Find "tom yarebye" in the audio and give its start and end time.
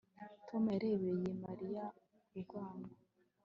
0.47-1.31